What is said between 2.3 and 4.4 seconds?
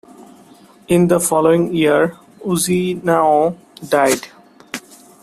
Ujinao died.